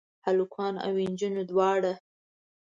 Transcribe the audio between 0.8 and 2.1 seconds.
او انجونې دواړه؟